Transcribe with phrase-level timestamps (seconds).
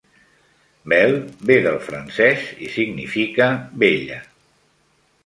[0.93, 1.19] "Belle"
[1.49, 3.51] ve del francès i significa
[3.85, 4.19] "bella".